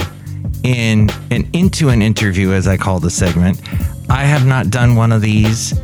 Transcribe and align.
in 0.64 1.09
an 1.31 1.48
into 1.54 1.89
an 1.89 2.02
interview, 2.02 2.52
as 2.52 2.67
I 2.67 2.78
call 2.78 3.00
the 3.00 3.12
segment. 3.12 3.62
I 4.09 4.23
have 4.23 4.45
not 4.45 4.70
done 4.70 4.95
one 4.95 5.12
of 5.12 5.22
these 5.22 5.78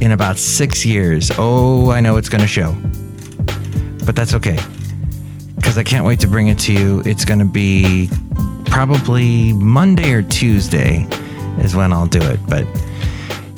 in 0.00 0.12
about 0.12 0.38
six 0.38 0.86
years. 0.86 1.30
Oh, 1.38 1.90
I 1.90 2.00
know 2.00 2.16
it's 2.16 2.28
gonna 2.28 2.46
show, 2.46 2.76
but 4.04 4.14
that's 4.14 4.34
okay 4.34 4.58
because 5.56 5.78
I 5.78 5.82
can't 5.82 6.04
wait 6.04 6.20
to 6.20 6.26
bring 6.26 6.48
it 6.48 6.58
to 6.60 6.72
you. 6.72 7.02
It's 7.04 7.24
gonna 7.24 7.44
be 7.44 8.10
probably 8.66 9.52
Monday 9.52 10.12
or 10.12 10.22
Tuesday 10.22 11.06
is 11.58 11.76
when 11.76 11.92
I'll 11.92 12.06
do 12.06 12.20
it, 12.20 12.40
but 12.48 12.66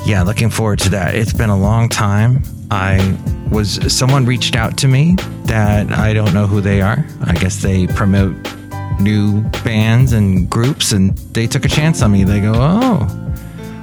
yeah, 0.06 0.22
looking 0.22 0.50
forward 0.50 0.78
to 0.80 0.90
that. 0.90 1.14
It's 1.14 1.32
been 1.32 1.50
a 1.50 1.58
long 1.58 1.88
time. 1.88 2.42
I 2.70 3.16
was 3.50 3.80
someone 3.92 4.26
reached 4.26 4.56
out 4.56 4.76
to 4.78 4.88
me 4.88 5.16
that 5.44 5.90
I 5.92 6.12
don't 6.12 6.34
know 6.34 6.46
who 6.46 6.60
they 6.60 6.80
are. 6.80 7.04
I 7.24 7.34
guess 7.34 7.62
they 7.62 7.86
promote 7.86 8.36
new 9.00 9.42
bands 9.64 10.12
and 10.12 10.48
groups, 10.48 10.92
and 10.92 11.16
they 11.32 11.46
took 11.46 11.64
a 11.64 11.68
chance 11.68 12.02
on 12.02 12.12
me. 12.12 12.24
They 12.24 12.40
go, 12.40 12.52
"Oh, 12.54 13.06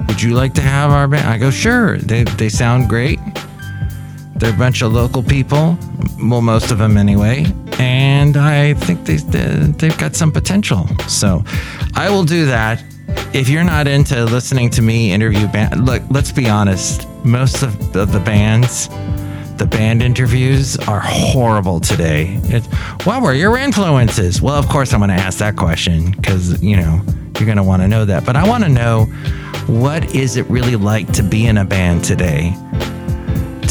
would 0.06 0.22
you 0.22 0.34
like 0.34 0.54
to 0.54 0.62
have 0.62 0.90
our 0.90 1.08
band?" 1.08 1.26
I 1.26 1.38
go, 1.38 1.50
"Sure." 1.50 1.98
They 1.98 2.24
they 2.24 2.48
sound 2.48 2.88
great. 2.88 3.18
They're 4.36 4.54
a 4.54 4.56
bunch 4.56 4.82
of 4.82 4.92
local 4.92 5.22
people, 5.22 5.78
well, 6.20 6.40
most 6.40 6.72
of 6.72 6.78
them 6.78 6.96
anyway, 6.96 7.46
and 7.78 8.36
I 8.36 8.74
think 8.74 9.04
they 9.04 9.16
they've 9.16 9.98
got 9.98 10.16
some 10.16 10.32
potential. 10.32 10.88
So, 11.06 11.44
I 11.94 12.10
will 12.10 12.24
do 12.24 12.46
that. 12.46 12.82
If 13.34 13.48
you're 13.48 13.64
not 13.64 13.86
into 13.88 14.24
listening 14.24 14.70
to 14.70 14.82
me 14.82 15.12
interview 15.12 15.46
band, 15.48 15.86
look, 15.86 16.02
let's 16.10 16.32
be 16.32 16.48
honest. 16.48 17.08
Most 17.24 17.62
of 17.62 17.92
the, 17.92 18.04
the 18.04 18.20
bands, 18.20 18.88
the 19.56 19.66
band 19.66 20.02
interviews 20.02 20.76
are 20.76 21.00
horrible 21.00 21.80
today. 21.80 22.36
What 23.04 23.22
were 23.22 23.32
your 23.32 23.56
influences? 23.56 24.42
Well, 24.42 24.56
of 24.56 24.68
course, 24.68 24.92
I'm 24.92 25.00
going 25.00 25.10
to 25.10 25.16
ask 25.16 25.38
that 25.38 25.56
question 25.56 26.10
because 26.12 26.62
you 26.62 26.76
know 26.76 27.00
you're 27.38 27.46
going 27.46 27.56
to 27.56 27.62
want 27.62 27.82
to 27.82 27.88
know 27.88 28.04
that. 28.04 28.26
But 28.26 28.36
I 28.36 28.46
want 28.48 28.64
to 28.64 28.70
know 28.70 29.06
what 29.66 30.14
is 30.14 30.36
it 30.36 30.46
really 30.50 30.76
like 30.76 31.10
to 31.12 31.22
be 31.22 31.46
in 31.46 31.58
a 31.58 31.64
band 31.64 32.04
today? 32.04 32.54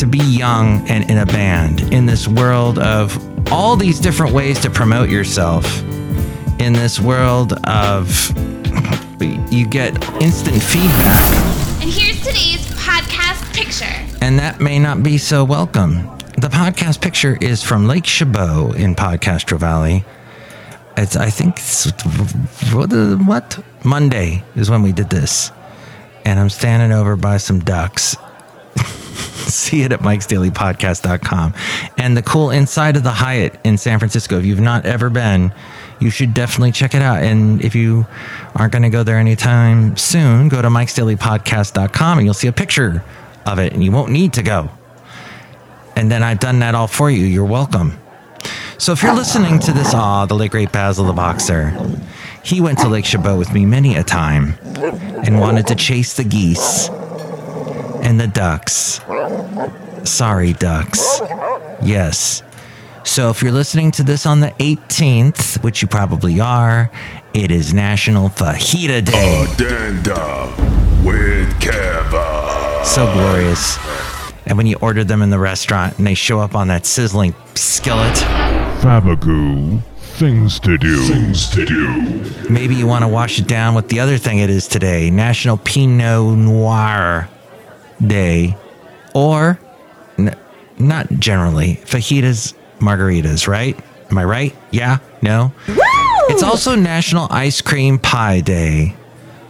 to 0.02 0.08
be 0.08 0.18
young 0.18 0.90
and 0.90 1.08
in 1.12 1.20
a 1.20 1.26
band 1.28 1.80
in 1.94 2.08
this 2.08 2.28
world 2.28 2.80
of 2.80 3.52
all 3.52 3.76
these 3.76 4.00
different 4.00 4.34
ways 4.34 4.60
to 4.60 4.68
promote 4.68 5.10
yourself 5.10 5.84
in 6.60 6.74
this 6.74 7.00
world 7.00 7.54
of 7.68 8.10
you 9.28 9.68
get 9.68 9.94
instant 10.22 10.62
feedback. 10.62 11.32
And 11.82 11.90
here's 11.90 12.20
today's 12.20 12.66
podcast 12.76 13.54
picture. 13.54 13.86
and 14.24 14.40
that 14.40 14.60
may 14.60 14.80
not 14.80 15.04
be 15.04 15.18
so 15.18 15.44
welcome. 15.44 16.08
The 16.38 16.48
podcast 16.48 17.02
picture 17.02 17.38
is 17.42 17.62
from 17.64 17.88
lake 17.88 18.06
chabot 18.06 18.76
in 18.76 18.96
podcastro 18.96 19.60
valley. 19.60 20.04
It's 20.98 21.16
i 21.16 21.30
think 21.30 21.60
what, 22.74 22.92
what? 23.26 23.64
Monday 23.84 24.44
is 24.56 24.70
when 24.70 24.82
we 24.82 24.92
did 24.92 25.10
this. 25.10 25.52
And 26.26 26.40
i'm 26.40 26.50
standing 26.50 26.92
over 26.92 27.16
by 27.16 27.38
some 27.38 27.60
ducks. 27.60 28.16
See 29.48 29.82
it 29.84 29.92
at 29.92 30.00
mikesdailypodcast.com. 30.02 31.54
And 31.98 32.16
the 32.18 32.22
cool 32.22 32.52
inside 32.52 32.96
of 32.98 33.04
the 33.04 33.12
Hyatt 33.12 33.60
in 33.64 33.78
San 33.78 34.00
Francisco, 34.00 34.38
if 34.40 34.46
you've 34.46 34.60
not 34.60 34.86
ever 34.86 35.10
been, 35.10 35.54
you 36.02 36.10
should 36.10 36.34
definitely 36.34 36.72
check 36.72 36.96
it 36.96 37.02
out. 37.02 37.22
And 37.22 37.64
if 37.64 37.76
you 37.76 38.06
aren't 38.56 38.72
going 38.72 38.84
to 38.84 38.90
go 38.90 39.04
there 39.04 39.18
anytime 39.18 39.96
soon, 39.96 40.50
go 40.50 40.62
to 40.62 40.68
mikesdailypodcast.com 40.68 42.18
and 42.18 42.26
you'll 42.26 42.34
see 42.34 42.48
a 42.48 42.54
picture 42.54 43.04
of 43.46 43.60
it 43.60 43.74
and 43.74 43.84
you 43.84 43.92
won't 43.92 44.12
need 44.12 44.34
to 44.34 44.44
go. 44.44 44.70
And 45.96 46.12
then 46.12 46.24
I've 46.24 46.40
done 46.40 46.60
that 46.60 46.74
all 46.74 46.88
for 46.88 47.12
you. 47.12 47.26
You're 47.26 47.46
welcome. 47.46 48.00
So 48.78 48.94
if 48.94 49.04
you're 49.04 49.14
listening 49.14 49.60
to 49.60 49.72
this, 49.72 49.94
ah, 49.94 50.26
the 50.26 50.34
late 50.34 50.52
great 50.52 50.72
Basil 50.72 51.06
the 51.06 51.14
Boxer, 51.14 51.72
he 52.44 52.62
went 52.62 52.80
to 52.80 52.88
Lake 52.88 53.06
Chabot 53.06 53.38
with 53.38 53.54
me 53.54 53.66
many 53.66 53.96
a 53.96 54.04
time 54.04 54.56
and 54.64 55.40
wanted 55.40 55.68
to 55.68 55.76
chase 55.76 56.16
the 56.16 56.24
geese 56.24 56.90
and 58.02 58.20
the 58.20 58.28
ducks. 58.28 59.00
Sorry, 60.04 60.54
ducks. 60.54 61.22
Yes. 61.84 62.42
So 63.04 63.30
if 63.30 63.42
you're 63.42 63.52
listening 63.52 63.92
to 63.92 64.04
this 64.04 64.26
on 64.26 64.40
the 64.40 64.50
18th, 64.60 65.62
which 65.64 65.82
you 65.82 65.88
probably 65.88 66.40
are, 66.40 66.90
it 67.34 67.52
is 67.52 67.74
National 67.74 68.30
Fajita 68.30 69.04
Day. 69.04 69.44
Addenda 69.52 70.48
with 71.06 71.50
Keva. 71.60 72.86
So 72.86 73.12
glorious. 73.14 73.78
And 74.46 74.58
when 74.58 74.68
you 74.68 74.78
order 74.82 75.04
them 75.04 75.22
in 75.22 75.30
the 75.30 75.40
restaurant 75.40 75.98
and 75.98 76.08
they 76.08 76.14
show 76.14 76.40
up 76.40 76.56
on 76.56 76.68
that 76.70 76.86
sizzling 76.86 77.36
skillet, 77.56 78.16
Fabagoo. 78.82 79.82
Things 79.98 80.60
to 80.62 80.78
do. 80.78 80.98
Things 81.08 81.50
to 81.50 81.66
do. 81.66 82.50
maybe 82.50 82.76
you 82.76 82.86
want 82.86 83.04
to 83.04 83.08
wash 83.08 83.40
it 83.40 83.48
down 83.48 83.74
with 83.74 83.88
the 83.90 84.00
other 84.00 84.18
thing 84.18 84.38
it 84.38 84.50
is 84.52 84.68
today 84.68 85.10
National 85.10 85.58
Pinot 85.58 86.38
Noir 86.38 87.28
Day. 88.06 88.56
Or, 89.16 89.60
n- 90.20 90.36
not 90.78 91.10
generally, 91.20 91.78
fajitas, 91.86 92.54
margaritas, 92.82 93.48
right? 93.48 93.80
Am 94.10 94.18
I 94.18 94.26
right? 94.26 94.56
Yeah? 94.72 94.98
No? 95.22 95.54
It's 96.30 96.44
also 96.44 96.76
National 96.76 97.28
Ice 97.32 97.62
Cream 97.62 97.98
Pie 98.00 98.42
Day. 98.42 98.96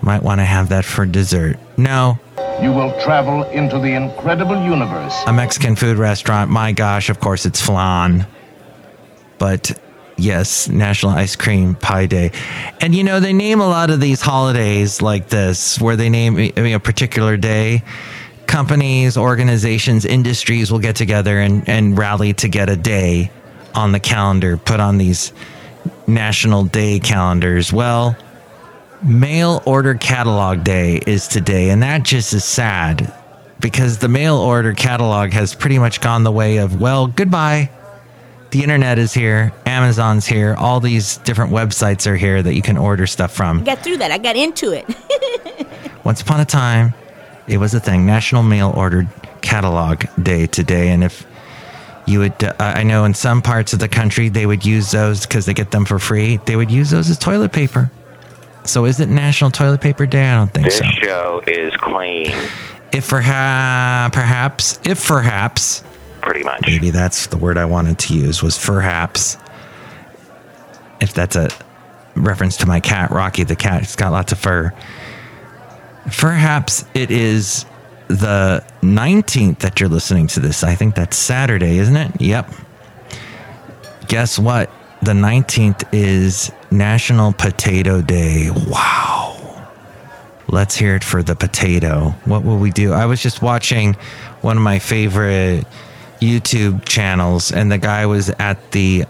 Might 0.02 0.24
want 0.24 0.40
to 0.40 0.46
have 0.46 0.70
that 0.70 0.86
for 0.86 1.06
dessert. 1.06 1.58
No, 1.78 2.20
You 2.62 2.72
will 2.72 2.92
travel 3.02 3.44
into 3.52 3.80
the 3.80 3.94
incredible 3.94 4.62
universe. 4.64 5.16
a 5.28 5.34
Mexican 5.34 5.76
food 5.76 5.98
restaurant. 5.98 6.50
My 6.52 6.72
gosh, 6.72 7.10
of 7.10 7.20
course, 7.20 7.46
it's 7.46 7.62
flan. 7.62 8.26
But 9.40 9.80
yes, 10.18 10.68
National 10.70 11.14
Ice 11.14 11.36
Cream 11.36 11.74
Pie 11.76 12.06
Day. 12.08 12.32
And 12.82 12.94
you 12.94 13.04
know, 13.04 13.20
they 13.20 13.34
name 13.34 13.62
a 13.62 13.68
lot 13.68 13.90
of 13.90 14.00
these 14.00 14.22
holidays 14.22 15.02
like 15.02 15.30
this, 15.30 15.80
where 15.82 15.96
they 15.96 16.10
name 16.10 16.36
I 16.38 16.52
mean, 16.62 16.76
a 16.76 16.80
particular 16.80 17.38
day. 17.38 17.84
Companies, 18.52 19.16
organizations, 19.16 20.04
industries 20.04 20.74
will 20.74 20.80
get 20.80 20.98
together 20.98 21.40
and, 21.40 21.68
and 21.70 21.98
rally 21.98 22.34
to 22.34 22.50
get 22.50 22.70
a 22.70 22.76
day 22.76 23.32
on 23.74 23.94
the 23.94 24.00
calendar, 24.00 24.58
put 24.58 24.82
on 24.82 24.98
these 24.98 25.32
national 26.06 26.66
day 26.66 27.00
calendars. 27.00 27.72
Well, 27.72 28.18
mail 29.02 29.64
order 29.66 29.94
catalog 29.94 30.66
day 30.66 30.98
is 31.08 31.30
today, 31.30 31.70
and 31.70 31.82
that 31.82 32.04
just 32.04 32.34
is 32.34 32.44
sad 32.44 33.14
because 33.62 34.00
the 34.00 34.10
mail 34.10 34.36
order 34.36 34.74
catalog 34.74 35.32
has 35.32 35.56
pretty 35.56 35.80
much 35.80 36.02
gone 36.02 36.26
the 36.26 36.32
way 36.32 36.58
of, 36.58 36.82
well, 36.82 37.08
goodbye. 37.08 37.70
The 38.50 38.64
internet 38.64 39.00
is 39.00 39.14
here, 39.14 39.54
Amazon's 39.66 40.28
here, 40.28 40.56
all 40.56 40.82
these 40.82 41.16
different 41.20 41.54
websites 41.54 42.06
are 42.06 42.18
here 42.18 42.44
that 42.44 42.54
you 42.54 42.62
can 42.62 42.76
order 42.76 43.08
stuff 43.08 43.32
from. 43.32 43.62
I 43.62 43.64
got 43.64 43.80
through 43.80 43.98
that. 43.98 44.12
I 44.12 44.18
got 44.18 44.36
into 44.36 44.74
it. 44.74 44.86
Once 46.04 46.22
upon 46.22 46.42
a 46.42 46.46
time, 46.46 46.94
it 47.48 47.58
was 47.58 47.74
a 47.74 47.80
thing. 47.80 48.06
National 48.06 48.44
Mail 48.44 48.72
Order 48.76 49.08
Catalog 49.42 50.06
Day 50.22 50.48
today, 50.48 50.90
and 50.90 51.04
if 51.04 51.26
you 52.06 52.20
would, 52.20 52.44
uh, 52.44 52.54
I 52.60 52.84
know 52.84 53.06
in 53.06 53.14
some 53.14 53.42
parts 53.42 53.74
of 53.74 53.80
the 53.80 53.88
country 53.88 54.30
they 54.30 54.46
would 54.46 54.66
use 54.66 54.92
those 54.92 55.26
because 55.26 55.46
they 55.46 55.54
get 55.54 55.72
them 55.72 55.86
for 55.86 56.00
free. 56.00 56.38
They 56.46 56.56
would 56.56 56.72
use 56.72 56.90
those 56.90 57.10
as 57.10 57.18
toilet 57.18 57.52
paper. 57.52 57.92
So 58.64 58.86
is 58.86 59.00
it 59.00 59.10
National 59.10 59.50
Toilet 59.50 59.82
Paper 59.82 60.06
Day? 60.06 60.30
I 60.30 60.36
don't 60.36 60.54
think 60.54 60.66
This 60.66 60.78
so. 60.78 60.84
This 60.84 60.94
show 60.94 61.42
is 61.48 61.76
clean. 61.78 62.32
If 62.94 63.06
for 63.06 63.18
perhaps, 63.18 64.14
perhaps, 64.14 64.80
if 64.84 65.08
perhaps, 65.08 65.84
pretty 66.22 66.44
much. 66.44 66.62
Maybe 66.68 66.90
that's 66.90 67.28
the 67.28 67.38
word 67.38 67.58
I 67.58 67.66
wanted 67.66 67.98
to 68.00 68.14
use 68.14 68.44
was 68.44 68.64
perhaps. 68.64 69.38
If 71.00 71.14
that's 71.14 71.36
a 71.36 71.50
reference 72.16 72.58
to 72.58 72.68
my 72.68 72.80
cat, 72.80 73.12
Rocky 73.12 73.44
the 73.44 73.56
cat, 73.56 73.82
he's 73.82 73.96
got 73.96 74.12
lots 74.12 74.32
of 74.32 74.40
fur. 74.40 74.74
Perhaps 76.06 76.86
it 76.94 77.12
is 77.12 77.66
the 78.08 78.64
19th 78.82 79.60
that 79.60 79.80
you're 79.80 79.90
listening 79.90 80.28
to 80.28 80.40
this. 80.40 80.64
I 80.64 80.76
think 80.76 80.96
that's 80.96 81.18
Saturday, 81.18 81.78
isn't 81.78 81.96
it? 81.96 82.20
Yep. 82.20 82.52
Guess 84.08 84.40
what? 84.40 84.70
The 85.02 85.14
19th 85.14 85.88
is 85.94 86.52
National 86.70 87.34
Potato 87.34 88.02
Day. 88.02 88.50
Wow. 88.52 89.38
Let's 90.48 90.76
hear 90.76 90.96
it 90.96 91.04
for 91.04 91.24
the 91.24 91.36
potato. 91.36 92.10
What 92.26 92.44
will 92.44 92.58
we 92.58 92.72
do? 92.72 92.92
I 92.92 93.06
was 93.06 93.22
just 93.22 93.42
watching 93.42 93.94
one 94.42 94.58
of 94.58 94.64
my 94.64 94.80
favorite 94.80 95.66
YouTube 96.20 96.84
channels, 96.86 97.52
and 97.52 97.72
the 97.72 97.78
guy 97.78 98.06
was 98.06 98.30
at 98.32 98.72
the 98.72 99.06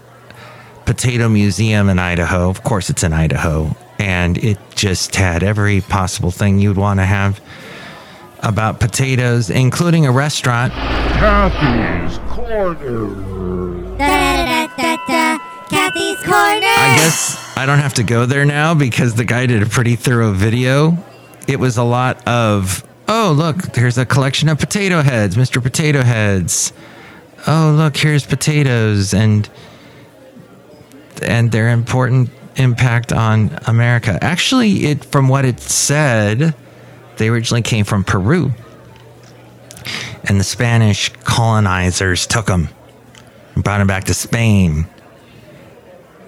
Potato 0.85 1.29
Museum 1.29 1.89
in 1.89 1.99
Idaho. 1.99 2.49
Of 2.49 2.63
course, 2.63 2.89
it's 2.89 3.03
in 3.03 3.11
Idaho. 3.11 3.75
And 4.01 4.39
it 4.39 4.57
just 4.74 5.15
had 5.15 5.44
every 5.44 5.81
possible 5.81 6.31
thing 6.31 6.57
you'd 6.57 6.75
want 6.75 7.00
to 7.00 7.06
have 7.06 7.39
about 8.39 8.80
potatoes, 8.80 9.51
including 9.51 10.07
a 10.07 10.12
restaurant. 10.12 10.74
Kathy's 10.74 12.18
Corner. 12.27 13.98
Da, 14.00 14.68
da, 14.75 14.98
da, 15.06 15.38
Kathy's 15.69 16.18
Corner. 16.24 16.33
I 16.33 16.95
guess 16.98 17.56
I 17.56 17.68
don't 17.68 17.77
have 17.77 17.94
to 17.94 18.03
go 18.03 18.25
there 18.25 18.44
now 18.44 18.74
because 18.74 19.13
the 19.13 19.24
guy 19.24 19.45
did 19.45 19.62
a 19.62 19.68
pretty 19.68 19.95
thorough 19.95 20.31
video. 20.31 20.98
It 21.48 21.59
was 21.59 21.77
a 21.77 21.83
lot 21.83 22.27
of, 22.27 22.83
oh, 23.07 23.36
look, 23.38 23.57
there's 23.74 24.00
a 24.00 24.06
collection 24.07 24.50
of 24.50 24.57
potato 24.57 25.03
heads, 25.03 25.36
Mr. 25.36 25.62
Potato 25.62 26.01
Heads. 26.01 26.74
Oh, 27.45 27.71
look, 27.77 27.98
here's 27.98 28.25
potatoes 28.25 29.13
and 29.13 29.48
and 31.21 31.51
they're 31.51 31.69
important 31.69 32.31
impact 32.56 33.13
on 33.13 33.57
America. 33.68 34.18
Actually, 34.21 34.86
it 34.86 35.06
from 35.06 35.27
what 35.27 35.45
it 35.45 35.59
said, 35.59 36.53
they 37.18 37.30
originally 37.30 37.62
came 37.62 37.86
from 37.86 38.03
Peru. 38.03 38.51
And 40.25 40.39
the 40.39 40.44
Spanish 40.44 41.09
colonizers 41.24 42.27
took 42.27 42.45
them 42.45 42.69
and 43.56 43.63
brought 43.63 43.80
them 43.80 43.88
back 43.88 44.06
to 44.06 44.13
Spain. 44.13 44.86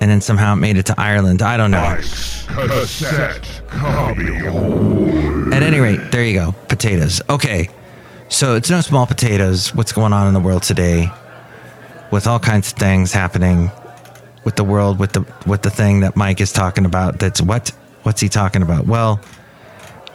And 0.01 0.09
then 0.11 0.21
somehow 0.21 0.53
it 0.53 0.57
made 0.57 0.77
it 0.77 0.87
to 0.87 0.95
Ireland. 0.99 1.41
I 1.41 1.55
don't 1.55 1.71
know. 1.71 1.95
Cassette. 1.97 3.61
At 5.53 5.63
any 5.63 5.79
rate, 5.79 6.11
there 6.11 6.25
you 6.25 6.33
go. 6.33 6.55
Potatoes. 6.67 7.21
Okay. 7.29 7.69
So 8.29 8.55
it's 8.55 8.69
no 8.69 8.81
small 8.81 9.05
potatoes. 9.05 9.73
What's 9.75 9.93
going 9.93 10.11
on 10.11 10.27
in 10.27 10.33
the 10.33 10.39
world 10.39 10.63
today 10.63 11.11
with 12.11 12.27
all 12.27 12.39
kinds 12.39 12.71
of 12.71 12.77
things 12.77 13.11
happening 13.13 13.71
with 14.43 14.55
the 14.55 14.63
world 14.63 14.99
with 14.99 15.13
the 15.13 15.25
with 15.45 15.61
the 15.61 15.69
thing 15.69 16.01
that 16.01 16.15
Mike 16.15 16.41
is 16.41 16.51
talking 16.51 16.85
about 16.85 17.19
that's 17.19 17.41
what 17.41 17.69
what's 18.03 18.21
he 18.21 18.29
talking 18.29 18.61
about? 18.61 18.85
Well, 18.85 19.19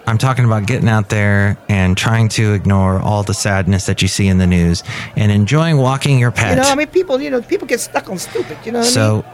I'm 0.07 0.19
talking 0.19 0.45
about 0.45 0.67
getting 0.67 0.89
out 0.89 1.09
there 1.11 1.59
and 1.69 1.97
trying 1.97 2.29
to 2.31 2.55
ignore 2.55 2.99
all 2.99 3.23
the 3.23 3.35
sadness 3.35 3.87
that 3.87 4.01
you 4.03 4.09
see 4.09 4.27
in 4.29 4.39
the 4.39 4.47
news 4.47 4.83
and 5.17 5.31
enjoying 5.31 5.77
walking 5.79 6.19
your 6.19 6.31
pet. 6.31 6.57
You 6.57 6.63
know, 6.63 6.69
I 6.71 6.75
mean, 6.75 6.87
people, 6.89 7.21
you 7.21 7.31
know, 7.31 7.43
people 7.43 7.67
get 7.67 7.81
stuck 7.81 8.09
on 8.09 8.19
stupid. 8.19 8.59
You 8.65 8.73
know 8.73 8.79
what 8.81 8.89
I 8.89 8.91
So, 8.91 9.15
mean? 9.17 9.25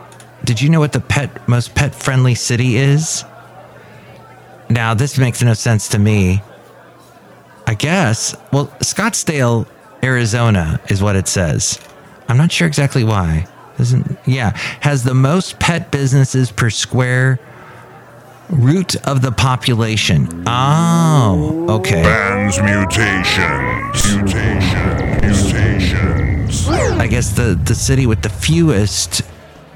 did 0.44 0.60
you 0.60 0.68
know 0.68 0.80
what 0.80 0.92
the 0.92 1.00
pet 1.00 1.48
most 1.48 1.74
pet 1.74 1.94
friendly 1.94 2.34
city 2.34 2.76
is? 2.76 3.24
Now, 4.68 4.94
this 4.94 5.18
makes 5.18 5.42
no 5.42 5.54
sense 5.54 5.88
to 5.88 5.98
me. 5.98 6.42
I 7.66 7.74
guess. 7.74 8.36
Well, 8.52 8.66
Scottsdale, 8.80 9.66
Arizona 10.02 10.80
is 10.88 11.02
what 11.02 11.16
it 11.16 11.28
says. 11.28 11.78
I'm 12.28 12.36
not 12.36 12.50
sure 12.52 12.66
exactly 12.66 13.04
why. 13.04 13.46
Doesn't 13.76 14.18
yeah, 14.26 14.56
has 14.80 15.02
the 15.02 15.14
most 15.14 15.58
pet 15.58 15.90
businesses 15.90 16.52
per 16.52 16.70
square 16.70 17.40
root 18.50 18.96
of 19.06 19.22
the 19.22 19.32
population. 19.32 20.44
Oh, 20.46 21.66
okay. 21.78 22.02
Bands 22.02 22.58
mutations. 22.60 24.16
Mutations. 24.16 25.52
Mutations. 25.52 26.68
I 26.68 27.06
guess 27.06 27.30
the, 27.30 27.58
the 27.64 27.74
city 27.74 28.06
with 28.06 28.22
the 28.22 28.28
fewest 28.28 29.22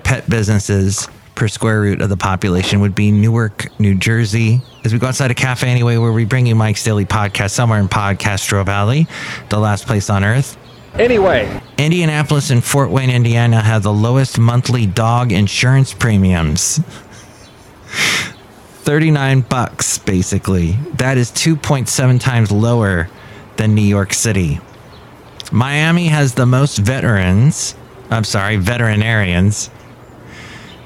pet 0.05 0.29
businesses 0.29 1.09
per 1.35 1.49
square 1.49 1.81
root 1.81 2.01
of 2.01 2.09
the 2.09 2.17
population 2.17 2.81
would 2.81 2.95
be 2.95 3.11
Newark, 3.11 3.69
New 3.79 3.95
Jersey. 3.95 4.61
As 4.85 4.93
we 4.93 4.99
go 4.99 5.07
outside 5.07 5.31
a 5.31 5.35
cafe 5.35 5.69
anyway, 5.69 5.97
where 5.97 6.13
we 6.13 6.25
bring 6.25 6.47
you 6.47 6.55
Mike's 6.55 6.83
Daily 6.83 7.05
Podcast 7.05 7.51
somewhere 7.51 7.79
in 7.79 7.89
Podcastro 7.89 8.65
Valley, 8.65 9.07
the 9.49 9.59
last 9.59 9.87
place 9.87 10.11
on 10.11 10.25
earth. 10.25 10.57
Anyway, 10.95 11.61
Indianapolis 11.77 12.51
and 12.51 12.65
Fort 12.65 12.91
Wayne, 12.91 13.11
Indiana 13.11 13.61
have 13.61 13.83
the 13.83 13.93
lowest 13.93 14.39
monthly 14.39 14.87
dog 14.87 15.33
insurance 15.33 15.95
premiums. 15.95 16.81
39 18.83 19.43
bucks, 19.43 19.99
basically. 19.99 20.73
That 20.95 21.19
is 21.19 21.31
2.7 21.31 22.21
times 22.21 22.51
lower 22.51 23.09
than 23.57 23.75
New 23.75 23.83
York 23.83 24.15
City. 24.15 24.61
Miami 25.53 26.09
has 26.09 26.35
the 26.35 26.47
most 26.47 26.79
veterans. 26.79 27.75
I'm 28.11 28.25
sorry, 28.25 28.57
veterinarians. 28.57 29.71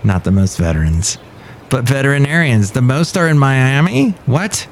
Not 0.05 0.25
the 0.25 0.33
most 0.33 0.59
veterans, 0.59 1.19
but 1.71 1.85
veterinarians. 1.85 2.73
The 2.73 2.83
most 2.83 3.17
are 3.17 3.29
in 3.29 3.39
Miami? 3.39 4.11
What? 4.27 4.67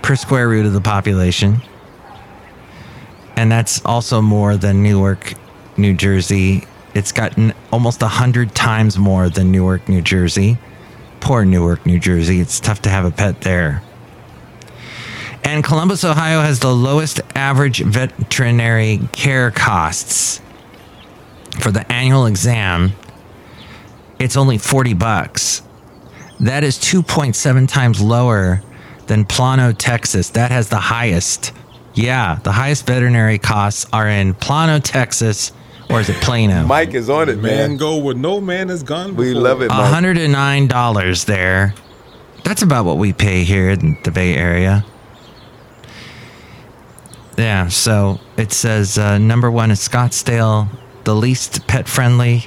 Per 0.00 0.14
square 0.16 0.48
root 0.48 0.64
of 0.64 0.72
the 0.72 0.80
population. 0.80 1.60
And 3.42 3.50
that's 3.50 3.84
also 3.84 4.22
more 4.22 4.56
than 4.56 4.84
Newark, 4.84 5.34
New 5.76 5.94
Jersey. 5.94 6.62
It's 6.94 7.10
gotten 7.10 7.52
almost 7.72 8.00
a 8.00 8.04
100 8.04 8.54
times 8.54 8.96
more 8.96 9.28
than 9.28 9.50
Newark, 9.50 9.88
New 9.88 10.00
Jersey. 10.00 10.58
Poor 11.18 11.44
Newark, 11.44 11.84
New 11.84 11.98
Jersey. 11.98 12.38
It's 12.38 12.60
tough 12.60 12.82
to 12.82 12.88
have 12.88 13.04
a 13.04 13.10
pet 13.10 13.40
there. 13.40 13.82
And 15.42 15.64
Columbus, 15.64 16.04
Ohio 16.04 16.40
has 16.40 16.60
the 16.60 16.72
lowest 16.72 17.20
average 17.34 17.80
veterinary 17.80 19.00
care 19.10 19.50
costs 19.50 20.40
for 21.58 21.72
the 21.72 21.90
annual 21.90 22.26
exam. 22.26 22.92
It's 24.20 24.36
only 24.36 24.56
40 24.56 24.94
bucks. 24.94 25.62
That 26.38 26.62
is 26.62 26.78
2.7 26.78 27.66
times 27.66 28.00
lower 28.00 28.62
than 29.08 29.24
Plano, 29.24 29.72
Texas. 29.72 30.30
That 30.30 30.52
has 30.52 30.68
the 30.68 30.76
highest. 30.76 31.52
Yeah, 31.94 32.38
the 32.42 32.52
highest 32.52 32.86
veterinary 32.86 33.38
costs 33.38 33.86
are 33.92 34.08
in 34.08 34.34
Plano, 34.34 34.78
Texas, 34.78 35.52
or 35.90 36.00
is 36.00 36.08
it 36.08 36.16
Plano? 36.22 36.66
Mike 36.66 36.94
is 36.94 37.10
on 37.10 37.28
it, 37.28 37.36
man. 37.36 37.70
Man 37.70 37.76
go 37.76 37.98
where 37.98 38.14
no 38.14 38.40
man 38.40 38.68
has 38.70 38.82
gone 38.82 39.10
before. 39.10 39.24
We 39.24 39.34
love 39.34 39.60
it, 39.62 39.68
Mike. 39.68 39.92
$109 39.92 41.24
there. 41.26 41.74
That's 42.44 42.62
about 42.62 42.84
what 42.84 42.96
we 42.98 43.12
pay 43.12 43.44
here 43.44 43.70
in 43.70 43.98
the 44.04 44.10
Bay 44.10 44.34
Area. 44.34 44.84
Yeah, 47.36 47.68
so 47.68 48.20
it 48.36 48.52
says 48.52 48.98
uh, 48.98 49.18
number 49.18 49.50
one 49.50 49.70
is 49.70 49.80
Scottsdale. 49.86 50.68
The 51.04 51.14
least 51.14 51.66
pet 51.66 51.88
friendly 51.88 52.46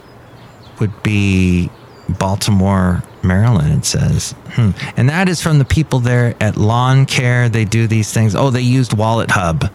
would 0.80 1.04
be 1.04 1.70
Baltimore, 2.08 3.04
Maryland, 3.26 3.74
it 3.74 3.86
says. 3.86 4.32
Hmm. 4.50 4.72
And 4.98 5.10
that 5.10 5.30
is 5.30 5.42
from 5.42 5.60
the 5.60 5.66
people 5.66 6.00
there 6.00 6.36
at 6.40 6.58
Lawn 6.58 7.06
Care. 7.06 7.50
They 7.50 7.66
do 7.66 7.88
these 7.88 8.12
things. 8.14 8.36
Oh, 8.36 8.50
they 8.50 8.62
used 8.62 8.94
Wallet 8.94 9.32
Hub. 9.32 9.72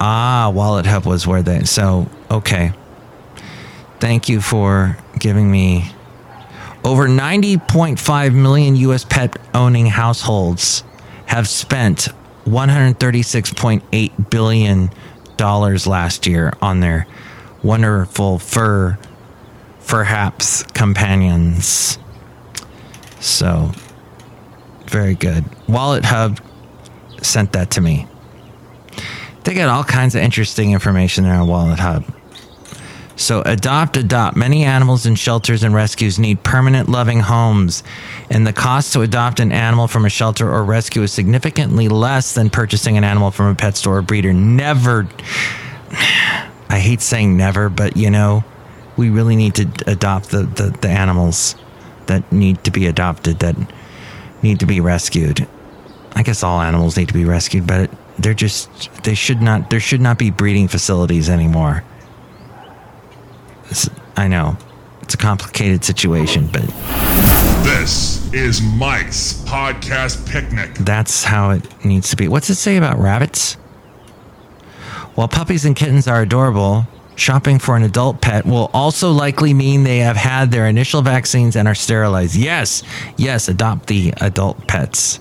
Ah, 0.00 0.50
Wallet 0.54 0.86
Hub 0.86 1.06
was 1.06 1.26
where 1.26 1.42
they. 1.42 1.64
So, 1.64 2.08
okay. 2.30 2.72
Thank 3.98 4.28
you 4.28 4.40
for 4.40 4.96
giving 5.18 5.50
me 5.50 5.92
over 6.84 7.06
90.5 7.06 8.34
million 8.34 8.76
U.S. 8.76 9.04
pet 9.04 9.36
owning 9.54 9.86
households 9.86 10.82
have 11.26 11.46
spent 11.48 12.08
136.8 12.46 14.30
billion 14.30 14.90
dollars 15.36 15.86
last 15.86 16.26
year 16.26 16.52
on 16.60 16.80
their 16.80 17.06
wonderful 17.62 18.38
fur 18.38 18.98
perhaps 19.86 20.62
companions. 20.62 21.98
So, 23.20 23.72
very 24.86 25.14
good. 25.14 25.44
Wallet 25.68 26.04
Hub 26.04 26.40
sent 27.22 27.52
that 27.52 27.72
to 27.72 27.80
me. 27.80 28.06
They 29.44 29.54
got 29.54 29.68
all 29.68 29.84
kinds 29.84 30.14
of 30.14 30.22
interesting 30.22 30.72
information 30.72 31.24
there 31.24 31.34
on 31.34 31.46
Wallet 31.46 31.78
Hub. 31.78 32.04
So, 33.16 33.42
adopt, 33.42 33.98
adopt. 33.98 34.34
Many 34.34 34.64
animals 34.64 35.04
in 35.04 35.14
shelters 35.14 35.62
and 35.62 35.74
rescues 35.74 36.18
need 36.18 36.42
permanent, 36.42 36.88
loving 36.88 37.20
homes, 37.20 37.82
and 38.30 38.46
the 38.46 38.52
cost 38.52 38.94
to 38.94 39.02
adopt 39.02 39.40
an 39.40 39.52
animal 39.52 39.88
from 39.88 40.06
a 40.06 40.08
shelter 40.08 40.50
or 40.50 40.64
rescue 40.64 41.02
is 41.02 41.12
significantly 41.12 41.88
less 41.88 42.32
than 42.32 42.48
purchasing 42.48 42.96
an 42.96 43.04
animal 43.04 43.30
from 43.30 43.48
a 43.48 43.54
pet 43.54 43.76
store 43.76 43.98
or 43.98 44.02
breeder. 44.02 44.32
Never, 44.32 45.06
I 46.70 46.78
hate 46.78 47.02
saying 47.02 47.36
never, 47.36 47.68
but 47.68 47.94
you 47.94 48.10
know, 48.10 48.42
we 49.00 49.08
really 49.08 49.34
need 49.34 49.54
to 49.54 49.66
adopt 49.86 50.28
the, 50.28 50.42
the, 50.42 50.76
the 50.82 50.88
animals 50.88 51.54
that 52.04 52.30
need 52.30 52.62
to 52.64 52.70
be 52.70 52.86
adopted, 52.86 53.38
that 53.38 53.56
need 54.42 54.60
to 54.60 54.66
be 54.66 54.78
rescued. 54.78 55.48
I 56.12 56.22
guess 56.22 56.42
all 56.42 56.60
animals 56.60 56.98
need 56.98 57.08
to 57.08 57.14
be 57.14 57.24
rescued, 57.24 57.66
but 57.66 57.90
they're 58.18 58.34
just 58.34 58.68
they 59.04 59.14
should 59.14 59.40
not 59.40 59.70
there 59.70 59.80
should 59.80 60.02
not 60.02 60.18
be 60.18 60.30
breeding 60.30 60.68
facilities 60.68 61.30
anymore. 61.30 61.82
It's, 63.70 63.88
I 64.18 64.28
know 64.28 64.58
it's 65.00 65.14
a 65.14 65.16
complicated 65.16 65.82
situation, 65.82 66.50
but 66.52 66.66
This 67.64 68.30
is 68.34 68.60
Mike's 68.60 69.32
podcast 69.44 70.28
picnic. 70.30 70.74
that's 70.74 71.24
how 71.24 71.50
it 71.50 71.84
needs 71.86 72.10
to 72.10 72.16
be. 72.16 72.28
What's 72.28 72.50
it 72.50 72.56
say 72.56 72.76
about 72.76 72.98
rabbits? 72.98 73.54
While 75.14 75.28
puppies 75.28 75.64
and 75.64 75.74
kittens 75.74 76.06
are 76.06 76.20
adorable, 76.20 76.86
shopping 77.20 77.58
for 77.58 77.76
an 77.76 77.82
adult 77.82 78.20
pet 78.20 78.46
will 78.46 78.70
also 78.72 79.12
likely 79.12 79.52
mean 79.52 79.84
they 79.84 79.98
have 79.98 80.16
had 80.16 80.50
their 80.50 80.66
initial 80.66 81.02
vaccines 81.02 81.54
and 81.54 81.68
are 81.68 81.74
sterilized. 81.74 82.34
Yes, 82.34 82.82
yes, 83.16 83.48
adopt 83.48 83.86
the 83.86 84.14
adult 84.20 84.66
pets. 84.66 85.20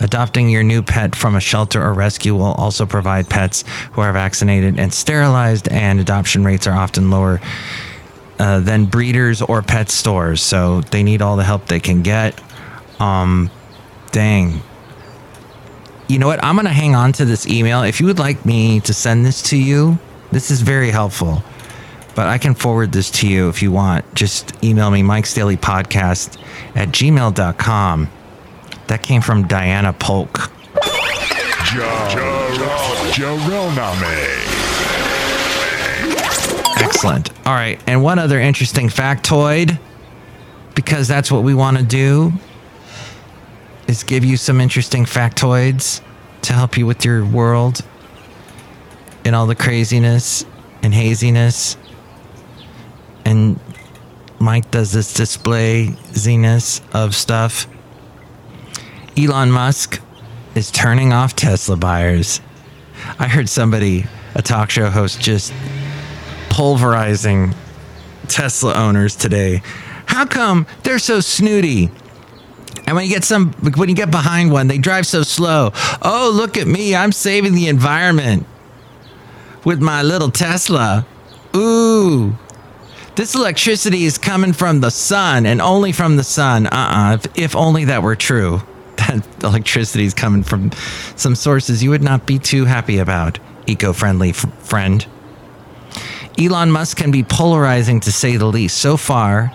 Adopting 0.00 0.48
your 0.48 0.62
new 0.62 0.82
pet 0.82 1.14
from 1.14 1.36
a 1.36 1.40
shelter 1.40 1.82
or 1.82 1.92
rescue 1.92 2.34
will 2.34 2.54
also 2.54 2.86
provide 2.86 3.28
pets 3.28 3.64
who 3.92 4.00
are 4.00 4.12
vaccinated 4.12 4.78
and 4.78 4.92
sterilized, 4.92 5.68
and 5.68 6.00
adoption 6.00 6.44
rates 6.44 6.66
are 6.66 6.76
often 6.76 7.10
lower 7.10 7.40
uh, 8.38 8.60
than 8.60 8.86
breeders 8.86 9.42
or 9.42 9.62
pet 9.62 9.90
stores. 9.90 10.40
So 10.42 10.80
they 10.80 11.02
need 11.02 11.22
all 11.22 11.36
the 11.36 11.44
help 11.44 11.66
they 11.66 11.80
can 11.80 12.02
get. 12.02 12.40
Um, 12.98 13.50
dang. 14.10 14.62
You 16.08 16.18
know 16.18 16.26
what? 16.26 16.42
I'm 16.42 16.56
going 16.56 16.66
to 16.66 16.72
hang 16.72 16.94
on 16.94 17.12
to 17.14 17.24
this 17.24 17.46
email. 17.46 17.82
If 17.82 18.00
you 18.00 18.06
would 18.06 18.18
like 18.18 18.44
me 18.44 18.80
to 18.80 18.92
send 18.92 19.24
this 19.24 19.40
to 19.50 19.56
you, 19.56 19.98
this 20.32 20.50
is 20.50 20.62
very 20.62 20.90
helpful. 20.90 21.42
But 22.14 22.26
I 22.26 22.38
can 22.38 22.54
forward 22.54 22.92
this 22.92 23.10
to 23.12 23.28
you 23.28 23.48
if 23.48 23.62
you 23.62 23.72
want. 23.72 24.14
Just 24.14 24.62
email 24.62 24.90
me, 24.90 25.02
Mike's 25.02 25.32
Daily 25.32 25.56
Podcast 25.56 26.38
at 26.74 26.88
gmail.com. 26.88 28.10
That 28.88 29.02
came 29.02 29.22
from 29.22 29.46
Diana 29.46 29.92
Polk. 29.94 30.50
Excellent. 36.76 37.30
All 37.46 37.54
right. 37.54 37.80
And 37.86 38.02
one 38.02 38.18
other 38.18 38.38
interesting 38.38 38.88
factoid, 38.88 39.78
because 40.74 41.08
that's 41.08 41.30
what 41.30 41.42
we 41.42 41.54
want 41.54 41.78
to 41.78 41.82
do, 41.82 42.32
is 43.88 44.02
give 44.02 44.24
you 44.24 44.36
some 44.36 44.60
interesting 44.60 45.04
factoids 45.04 46.02
to 46.42 46.52
help 46.52 46.76
you 46.76 46.86
with 46.86 47.04
your 47.04 47.24
world 47.24 47.82
and 49.24 49.34
all 49.34 49.46
the 49.46 49.54
craziness 49.54 50.44
and 50.82 50.92
haziness. 50.92 51.76
And 53.24 53.58
Mike 54.38 54.70
does 54.70 54.92
this 54.92 55.14
display 55.14 55.94
ziness 56.12 56.80
of 56.92 57.14
stuff. 57.14 57.66
Elon 59.16 59.52
Musk 59.52 60.00
is 60.54 60.70
turning 60.70 61.12
off 61.12 61.36
Tesla 61.36 61.76
buyers. 61.76 62.40
I 63.18 63.28
heard 63.28 63.48
somebody, 63.48 64.06
a 64.34 64.42
talk 64.42 64.70
show 64.70 64.88
host, 64.90 65.20
just 65.20 65.52
pulverizing 66.50 67.54
Tesla 68.28 68.74
owners 68.74 69.16
today. 69.16 69.62
How 70.06 70.26
come 70.26 70.66
they're 70.82 70.98
so 70.98 71.20
snooty? 71.20 71.90
And 72.86 72.96
when 72.96 73.04
you 73.04 73.10
get 73.10 73.24
some, 73.24 73.52
when 73.52 73.88
you 73.88 73.94
get 73.94 74.10
behind 74.10 74.50
one, 74.50 74.66
they 74.66 74.78
drive 74.78 75.06
so 75.06 75.22
slow. 75.22 75.70
Oh, 76.02 76.32
look 76.34 76.56
at 76.56 76.66
me! 76.66 76.96
I'm 76.96 77.12
saving 77.12 77.54
the 77.54 77.68
environment 77.68 78.46
with 79.64 79.80
my 79.80 80.02
little 80.02 80.30
Tesla. 80.30 81.06
Ooh, 81.54 82.36
this 83.14 83.34
electricity 83.34 84.04
is 84.04 84.16
coming 84.18 84.52
from 84.52 84.80
the 84.80 84.90
sun 84.90 85.44
and 85.46 85.60
only 85.60 85.92
from 85.92 86.16
the 86.16 86.24
sun. 86.24 86.66
Uh-uh. 86.66 87.14
If, 87.14 87.38
if 87.38 87.56
only 87.56 87.84
that 87.86 88.02
were 88.02 88.16
true, 88.16 88.62
that 88.96 89.26
electricity 89.44 90.04
is 90.04 90.14
coming 90.14 90.42
from 90.42 90.72
some 91.16 91.34
sources 91.34 91.82
you 91.82 91.90
would 91.90 92.02
not 92.02 92.26
be 92.26 92.38
too 92.38 92.64
happy 92.64 92.98
about. 92.98 93.38
Eco-friendly 93.66 94.30
f- 94.30 94.64
friend. 94.64 95.06
Elon 96.38 96.70
Musk 96.70 96.96
can 96.96 97.10
be 97.10 97.22
polarizing 97.22 98.00
to 98.00 98.10
say 98.12 98.36
the 98.36 98.46
least. 98.46 98.78
So 98.78 98.96
far, 98.96 99.52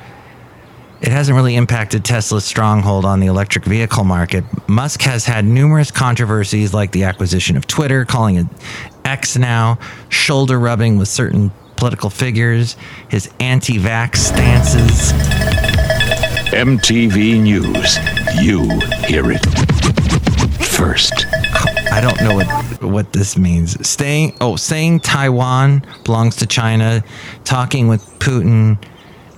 it 1.02 1.10
hasn't 1.10 1.36
really 1.36 1.56
impacted 1.56 2.04
Tesla's 2.04 2.46
stronghold 2.46 3.06
on 3.06 3.20
the 3.20 3.28
electric 3.28 3.66
vehicle 3.66 4.04
market. 4.04 4.44
Musk 4.68 5.02
has 5.02 5.26
had 5.26 5.46
numerous 5.46 5.92
controversies 5.92 6.74
like 6.74 6.92
the 6.92 7.04
acquisition 7.04 7.56
of 7.56 7.68
Twitter, 7.68 8.04
calling 8.06 8.38
it 8.38 8.48
X 9.06 9.38
now, 9.38 9.78
shoulder 10.10 10.60
rubbing 10.60 10.98
with 10.98 11.08
certain 11.08 11.52
political 11.76 12.10
figures, 12.10 12.76
his 13.10 13.30
anti 13.40 13.78
vax 13.78 14.18
stances. 14.18 15.14
MTV 16.52 17.42
News. 17.42 17.98
You 18.42 18.68
hear 19.08 19.32
it 19.32 19.46
first. 20.66 21.26
I 21.92 22.02
don't 22.02 22.20
know 22.22 22.36
what 22.36 22.84
what 22.84 23.14
this 23.14 23.38
means. 23.38 23.88
Staying 23.88 24.36
oh, 24.42 24.56
saying 24.56 25.02
Taiwan 25.02 25.86
belongs 26.04 26.36
to 26.38 26.48
China, 26.48 27.04
talking 27.44 27.88
with 27.88 28.04
Putin 28.20 28.78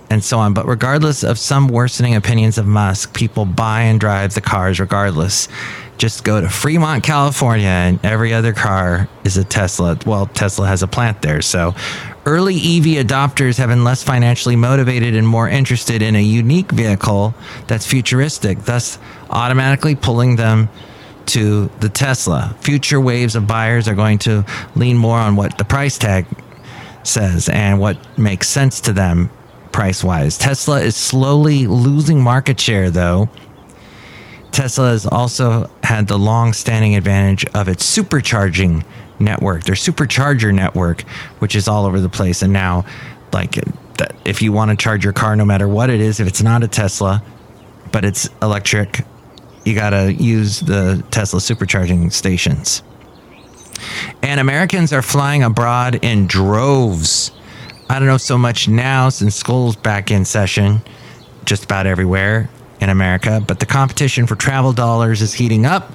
and 0.09 0.23
so 0.23 0.39
on. 0.39 0.53
But 0.53 0.65
regardless 0.65 1.23
of 1.23 1.37
some 1.37 1.67
worsening 1.67 2.15
opinions 2.15 2.57
of 2.57 2.65
Musk, 2.65 3.13
people 3.13 3.45
buy 3.45 3.81
and 3.81 3.99
drive 3.99 4.33
the 4.33 4.41
cars 4.41 4.79
regardless. 4.79 5.47
Just 5.97 6.23
go 6.23 6.39
to 6.39 6.49
Fremont, 6.49 7.03
California, 7.03 7.67
and 7.67 8.03
every 8.05 8.33
other 8.33 8.53
car 8.53 9.09
is 9.25 9.37
a 9.37 9.43
Tesla. 9.43 9.97
Well, 10.05 10.27
Tesla 10.27 10.65
has 10.67 10.81
a 10.81 10.87
plant 10.87 11.21
there. 11.21 11.41
So 11.41 11.75
early 12.25 12.55
EV 12.55 13.05
adopters 13.05 13.57
have 13.57 13.69
been 13.69 13.83
less 13.83 14.01
financially 14.01 14.55
motivated 14.55 15.15
and 15.15 15.27
more 15.27 15.49
interested 15.49 16.01
in 16.01 16.15
a 16.15 16.21
unique 16.21 16.71
vehicle 16.71 17.33
that's 17.67 17.85
futuristic, 17.85 18.59
thus 18.59 18.97
automatically 19.29 19.95
pulling 19.95 20.37
them 20.37 20.69
to 21.27 21.69
the 21.81 21.89
Tesla. 21.89 22.55
Future 22.61 22.99
waves 22.99 23.35
of 23.35 23.45
buyers 23.45 23.87
are 23.87 23.93
going 23.93 24.19
to 24.19 24.45
lean 24.75 24.97
more 24.97 25.19
on 25.19 25.35
what 25.35 25.57
the 25.57 25.65
price 25.65 25.97
tag 25.97 26.25
says 27.03 27.49
and 27.49 27.79
what 27.79 28.17
makes 28.17 28.47
sense 28.47 28.81
to 28.81 28.93
them 28.93 29.29
price 29.71 30.03
wise. 30.03 30.37
Tesla 30.37 30.81
is 30.81 30.95
slowly 30.95 31.67
losing 31.67 32.21
market 32.21 32.59
share, 32.59 32.89
though. 32.89 33.29
Tesla 34.51 34.89
has 34.89 35.05
also 35.05 35.69
had 35.83 36.07
the 36.07 36.17
long 36.17 36.53
standing 36.53 36.95
advantage 36.95 37.45
of 37.53 37.67
its 37.67 37.85
supercharging 37.85 38.83
network, 39.19 39.63
their 39.63 39.75
supercharger 39.75 40.53
network, 40.53 41.01
which 41.39 41.55
is 41.55 41.67
all 41.67 41.85
over 41.85 41.99
the 41.99 42.09
place. 42.09 42.41
And 42.41 42.51
now, 42.51 42.85
like, 43.31 43.59
if 44.25 44.41
you 44.41 44.51
want 44.51 44.71
to 44.71 44.77
charge 44.77 45.03
your 45.03 45.13
car, 45.13 45.35
no 45.35 45.45
matter 45.45 45.67
what 45.67 45.89
it 45.89 45.99
is, 45.99 46.19
if 46.19 46.27
it's 46.27 46.41
not 46.41 46.63
a 46.63 46.67
Tesla, 46.67 47.23
but 47.91 48.05
it's 48.05 48.29
electric, 48.41 49.01
you 49.65 49.75
got 49.75 49.91
to 49.91 50.13
use 50.13 50.61
the 50.61 51.03
Tesla 51.11 51.39
supercharging 51.39 52.11
stations. 52.11 52.81
And 54.21 54.39
Americans 54.39 54.91
are 54.93 55.01
flying 55.01 55.43
abroad 55.43 55.99
in 56.01 56.27
droves. 56.27 57.31
I 57.89 57.97
don't 57.97 58.07
know 58.07 58.17
so 58.17 58.37
much 58.37 58.67
now 58.67 59.09
since 59.09 59.35
school's 59.35 59.75
back 59.75 60.11
in 60.11 60.23
session, 60.23 60.81
just 61.45 61.63
about 61.63 61.87
everywhere 61.87 62.47
in 62.79 62.89
America, 62.89 63.43
but 63.45 63.59
the 63.59 63.65
competition 63.65 64.27
for 64.27 64.35
travel 64.35 64.73
dollars 64.73 65.23
is 65.23 65.33
heating 65.33 65.65
up. 65.65 65.91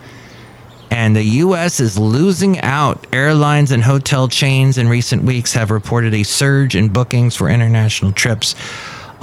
And 0.90 1.14
the 1.14 1.22
U.S. 1.22 1.78
is 1.78 1.96
losing 1.96 2.60
out. 2.60 3.06
Airlines 3.12 3.70
and 3.70 3.82
hotel 3.82 4.26
chains 4.26 4.76
in 4.76 4.88
recent 4.88 5.22
weeks 5.22 5.52
have 5.52 5.70
reported 5.70 6.14
a 6.14 6.24
surge 6.24 6.74
in 6.74 6.88
bookings 6.88 7.36
for 7.36 7.48
international 7.48 8.10
trips, 8.10 8.56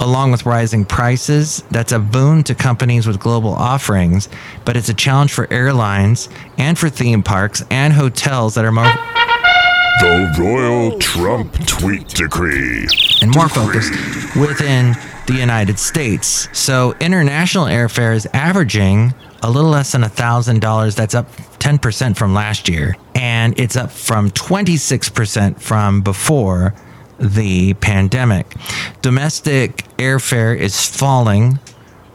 along 0.00 0.32
with 0.32 0.46
rising 0.46 0.86
prices. 0.86 1.62
That's 1.70 1.92
a 1.92 1.98
boon 1.98 2.42
to 2.44 2.54
companies 2.54 3.06
with 3.06 3.20
global 3.20 3.52
offerings, 3.52 4.30
but 4.64 4.78
it's 4.78 4.88
a 4.88 4.94
challenge 4.94 5.32
for 5.32 5.50
airlines 5.52 6.30
and 6.56 6.78
for 6.78 6.88
theme 6.88 7.22
parks 7.22 7.62
and 7.70 7.92
hotels 7.92 8.54
that 8.54 8.64
are 8.64 8.72
more. 8.72 9.21
The 10.00 10.34
Royal 10.38 10.98
Trump 10.98 11.52
Tweet 11.66 12.08
Decree. 12.08 12.88
And 13.20 13.34
more 13.34 13.48
focused 13.48 13.92
within 14.36 14.94
the 15.26 15.34
United 15.34 15.78
States. 15.78 16.48
So 16.52 16.94
international 17.00 17.66
airfare 17.66 18.14
is 18.14 18.26
averaging 18.32 19.14
a 19.42 19.50
little 19.50 19.70
less 19.70 19.92
than 19.92 20.02
$1,000. 20.02 20.94
That's 20.96 21.14
up 21.14 21.30
10% 21.58 22.16
from 22.16 22.34
last 22.34 22.68
year. 22.68 22.96
And 23.14 23.58
it's 23.58 23.76
up 23.76 23.90
from 23.90 24.30
26% 24.30 25.60
from 25.60 26.00
before 26.00 26.74
the 27.20 27.74
pandemic. 27.74 28.54
Domestic 29.02 29.84
airfare 29.98 30.56
is 30.56 30.84
falling. 30.84 31.60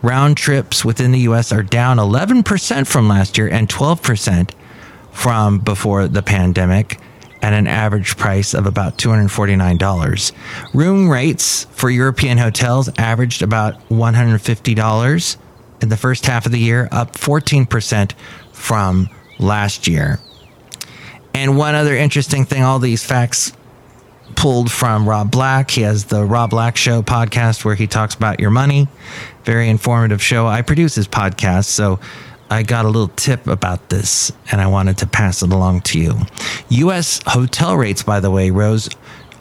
Round 0.02 0.36
trips 0.36 0.84
within 0.84 1.12
the 1.12 1.20
U.S. 1.20 1.52
are 1.52 1.64
down 1.64 1.98
11% 1.98 2.88
from 2.88 3.08
last 3.08 3.38
year 3.38 3.48
and 3.48 3.70
12% 3.70 4.52
from 5.12 5.60
before 5.60 6.08
the 6.08 6.22
pandemic 6.22 7.00
at 7.48 7.54
an 7.54 7.66
average 7.66 8.18
price 8.18 8.54
of 8.54 8.66
about 8.66 8.98
$249. 8.98 10.34
Room 10.74 11.10
rates 11.10 11.66
for 11.72 11.90
European 11.90 12.38
hotels 12.38 12.90
averaged 12.98 13.42
about 13.42 13.80
$150 13.88 15.38
in 15.82 15.88
the 15.88 15.96
first 15.96 16.26
half 16.26 16.46
of 16.46 16.52
the 16.52 16.60
year, 16.60 16.90
up 16.92 17.14
14% 17.14 18.12
from 18.52 19.10
last 19.40 19.88
year. 19.88 20.20
And 21.34 21.58
one 21.58 21.74
other 21.74 21.96
interesting 21.96 22.44
thing 22.44 22.64
all 22.64 22.80
these 22.80 23.06
facts 23.06 23.54
pulled 24.36 24.70
from 24.70 25.08
Rob 25.08 25.32
Black. 25.32 25.72
He 25.72 25.84
has 25.84 26.04
the 26.04 26.26
Rob 26.26 26.50
Black 26.50 26.76
Show 26.76 27.02
podcast 27.02 27.64
where 27.64 27.76
he 27.76 27.88
talks 27.88 28.14
about 28.14 28.42
your 28.42 28.52
money. 28.52 28.90
Very 29.46 29.70
informative 29.70 30.22
show. 30.22 30.48
I 30.48 30.64
produce 30.64 30.96
his 30.96 31.08
podcast, 31.08 31.66
so 31.66 32.02
I 32.50 32.64
got 32.64 32.86
a 32.86 32.88
little 32.88 33.10
tip 33.10 33.48
about 33.48 33.90
this 33.90 34.32
and 34.52 34.62
I 34.62 34.68
wanted 34.68 34.98
to 35.00 35.08
pass 35.08 35.44
it 35.44 35.52
along 35.52 35.82
to 35.82 36.00
you. 36.00 36.16
US 36.70 37.22
hotel 37.26 37.76
rates, 37.76 38.04
by 38.04 38.20
the 38.20 38.32
way, 38.32 38.52
rose 38.52 38.90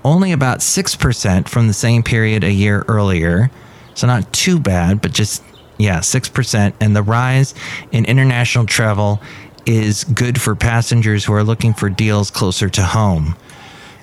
only 0.05 0.33
about 0.33 0.59
6% 0.61 1.49
from 1.49 1.67
the 1.67 1.73
same 1.73 2.03
period 2.03 2.45
a 2.45 2.53
year 2.53 2.85
earlier. 2.89 3.51
So 3.95 4.07
not 4.07 4.33
too 4.33 4.59
bad, 4.59 5.01
but 5.03 5.13
just, 5.13 5.43
yeah, 5.79 6.01
6%. 6.01 6.75
And 6.81 6.95
the 6.95 7.03
rise 7.03 7.55
in 7.93 8.05
international 8.05 8.67
travel 8.67 9.21
is 9.67 10.05
good 10.05 10.41
for 10.41 10.55
passengers 10.55 11.25
who 11.25 11.33
are 11.33 11.45
looking 11.45 11.75
for 11.75 11.89
deals 11.89 12.31
closer 12.31 12.69
to 12.71 12.83
home. 12.83 13.37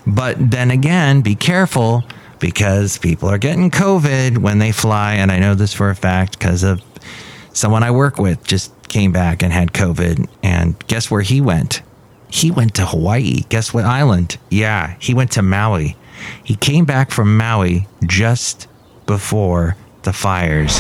But 0.06 0.36
then 0.52 0.72
again, 0.72 1.22
be 1.22 1.36
careful 1.36 2.04
because 2.40 2.98
people 2.98 3.30
are 3.30 3.38
getting 3.38 3.72
COVID 3.72 4.40
when 4.40 4.60
they 4.60 4.74
fly. 4.74 5.14
And 5.14 5.32
I 5.32 5.40
know 5.40 5.56
this 5.56 5.74
for 5.74 5.90
a 5.90 5.96
fact 5.96 6.38
because 6.38 6.64
of 6.64 6.82
someone 7.54 7.84
I 7.84 7.92
work 7.92 8.18
with 8.18 8.44
just 8.44 8.74
came 8.94 9.12
back 9.12 9.42
and 9.42 9.52
had 9.52 9.74
COVID. 9.74 10.30
And 10.44 10.76
guess 10.88 11.10
where 11.10 11.24
he 11.24 11.42
went? 11.42 11.82
He 12.30 12.52
went 12.52 12.76
to 12.76 12.86
Hawaii. 12.86 13.42
Guess 13.50 13.74
what 13.74 13.86
island? 13.86 14.38
Yeah, 14.52 14.96
he 15.00 15.16
went 15.16 15.32
to 15.32 15.42
Maui. 15.42 15.98
He 16.44 16.56
came 16.56 16.86
back 16.86 17.10
from 17.10 17.36
Maui 17.36 17.88
just 18.06 18.68
before 19.08 19.76
the 20.04 20.14
fires. 20.14 20.80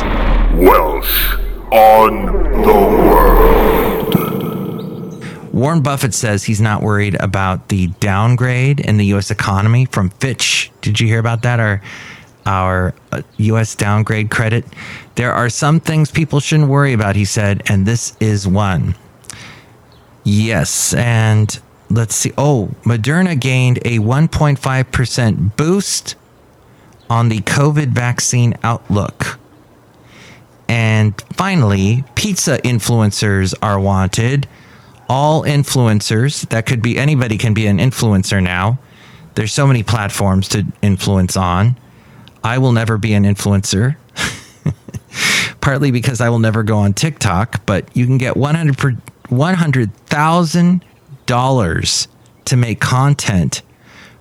Welsh 0.53 1.33
on 1.71 2.27
the 2.61 2.73
world. 3.07 4.13
Warren 5.51 5.81
Buffett 5.81 6.13
says 6.13 6.43
he's 6.43 6.61
not 6.61 6.83
worried 6.83 7.15
about 7.19 7.69
the 7.69 7.87
downgrade 7.99 8.79
in 8.79 8.97
the 8.97 9.05
U.S. 9.07 9.31
economy 9.31 9.85
from 9.85 10.11
Fitch. 10.11 10.71
Did 10.81 10.99
you 10.99 11.07
hear 11.07 11.19
about 11.19 11.41
that? 11.43 11.59
Our 11.59 11.81
our 12.45 12.93
U.S. 13.37 13.75
Uh, 13.75 13.79
downgrade 13.79 14.29
credit. 14.29 14.65
There 15.15 15.33
are 15.33 15.49
some 15.49 15.79
things 15.79 16.11
people 16.11 16.39
shouldn't 16.39 16.69
worry 16.69 16.93
about, 16.93 17.15
he 17.15 17.25
said, 17.25 17.63
and 17.67 17.85
this 17.85 18.15
is 18.19 18.47
one. 18.47 18.95
Yes, 20.23 20.93
and 20.93 21.59
let's 21.89 22.15
see. 22.15 22.31
Oh, 22.37 22.71
Moderna 22.83 23.39
gained 23.39 23.77
a 23.79 23.99
1.5% 23.99 25.55
boost 25.55 26.15
on 27.09 27.29
the 27.29 27.39
COVID 27.39 27.89
vaccine 27.89 28.55
outlook. 28.63 29.37
And 30.67 31.21
finally, 31.33 32.03
pizza 32.15 32.57
influencers 32.59 33.53
are 33.61 33.79
wanted 33.79 34.47
all 35.09 35.43
influencers. 35.43 36.47
That 36.49 36.65
could 36.65 36.81
be 36.81 36.97
anybody 36.97 37.37
can 37.37 37.53
be 37.53 37.67
an 37.67 37.77
influencer 37.77 38.41
now. 38.41 38.79
There's 39.35 39.53
so 39.53 39.67
many 39.67 39.83
platforms 39.83 40.47
to 40.49 40.65
influence 40.81 41.35
on. 41.35 41.77
I 42.43 42.57
will 42.57 42.73
never 42.73 42.97
be 42.97 43.13
an 43.13 43.23
influencer. 43.23 43.95
Partly 45.61 45.91
because 45.91 46.19
I 46.19 46.29
will 46.29 46.39
never 46.39 46.63
go 46.63 46.77
on 46.77 46.93
TikTok, 46.93 47.65
but 47.65 47.85
you 47.95 48.05
can 48.05 48.17
get 48.17 48.35
100 48.35 48.99
$100,000 49.29 52.07
to 52.45 52.57
make 52.57 52.79
content 52.79 53.61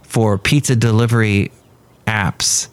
for 0.02 0.38
pizza 0.38 0.76
delivery 0.76 1.50
apps. 2.06 2.68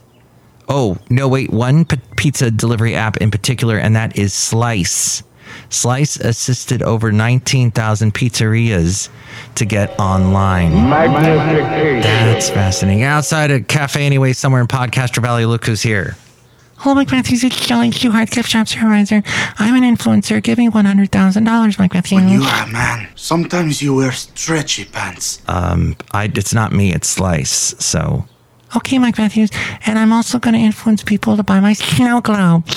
Oh, 0.67 0.97
no, 1.09 1.27
wait, 1.27 1.49
one 1.49 1.85
p- 1.85 1.97
pizza 2.15 2.51
delivery 2.51 2.95
app 2.95 3.17
in 3.17 3.31
particular, 3.31 3.77
and 3.77 3.95
that 3.95 4.17
is 4.17 4.33
Slice. 4.33 5.23
Slice 5.69 6.17
assisted 6.17 6.81
over 6.81 7.11
19,000 7.11 8.13
pizzerias 8.13 9.09
to 9.55 9.65
get 9.65 9.97
online. 9.99 10.89
That's 12.01 12.49
fascinating. 12.49 13.03
Outside 13.03 13.51
a 13.51 13.61
cafe, 13.61 14.05
anyway, 14.05 14.33
somewhere 14.33 14.61
in 14.61 14.67
Podcastro 14.67 15.21
Valley, 15.21 15.45
look 15.45 15.65
who's 15.65 15.81
here. 15.81 16.15
Hello, 16.77 16.95
Mike 16.95 17.11
Matthews. 17.11 17.43
It's 17.43 17.57
Chely 17.57 17.91
Hard 18.09 18.31
gift 18.31 18.47
shop 18.47 18.65
supervisor. 18.67 19.21
I'm 19.57 19.75
an 19.75 19.83
influencer. 19.97 20.41
Give 20.41 20.57
me 20.57 20.69
$100,000, 20.69 21.79
Mike 21.79 21.93
Matthews. 21.93 22.11
When 22.13 22.29
you 22.29 22.41
are 22.41 22.63
a 22.63 22.71
man, 22.71 23.09
sometimes 23.15 23.81
you 23.81 23.95
wear 23.95 24.13
stretchy 24.13 24.85
pants. 24.85 25.41
Um, 25.49 25.97
I, 26.13 26.31
it's 26.33 26.53
not 26.53 26.71
me, 26.71 26.93
it's 26.93 27.09
Slice, 27.09 27.75
so 27.79 28.25
Okay, 28.75 28.99
Mike 28.99 29.17
Matthews, 29.17 29.49
and 29.85 29.97
I'm 29.97 30.13
also 30.13 30.37
going 30.37 30.53
to 30.53 30.59
influence 30.59 31.03
people 31.03 31.35
to 31.35 31.43
buy 31.43 31.59
my 31.59 31.73
snow 31.73 32.21
globe. 32.21 32.67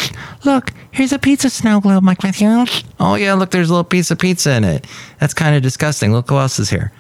Look, 0.45 0.73
here's 0.90 1.12
a 1.12 1.19
pizza 1.19 1.51
snow 1.51 1.81
globe, 1.81 2.03
Mike 2.03 2.23
Matthews. 2.25 2.85
Oh, 2.99 3.14
yeah, 3.14 3.35
look, 3.35 3.51
there's 3.51 3.69
a 3.69 3.73
little 3.73 3.85
piece 3.85 4.11
of 4.11 4.19
pizza 4.19 4.55
in 4.55 4.64
it. 4.64 4.87
That's 5.21 5.35
kind 5.35 5.55
of 5.55 5.62
disgusting. 5.62 6.12
Look 6.12 6.31
who 6.31 6.38
else 6.38 6.59
is 6.59 6.71
here. 6.71 6.93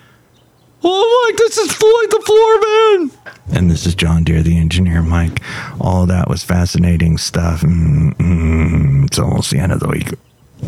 Oh, 0.84 1.26
Mike, 1.28 1.38
this 1.38 1.56
is 1.56 1.72
Floyd 1.72 2.10
the 2.10 2.22
Floorman. 2.26 3.56
And 3.56 3.70
this 3.70 3.86
is 3.86 3.94
John 3.94 4.24
Deer, 4.24 4.42
the 4.42 4.58
engineer, 4.58 5.00
Mike. 5.00 5.40
All 5.80 6.06
that 6.06 6.28
was 6.28 6.42
fascinating 6.42 7.18
stuff. 7.18 7.62
Mm-hmm. 7.62 9.04
It's 9.04 9.18
almost 9.18 9.50
the 9.50 9.58
end 9.58 9.72
of 9.72 9.80
the 9.80 9.88
week. 9.88 10.14